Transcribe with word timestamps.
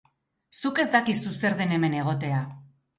Zuk 0.61 0.81
ez 0.85 0.87
dakizu 0.97 1.37
zer 1.45 1.59
den 1.63 1.77
hemen 1.79 1.99
egotea. 2.03 2.45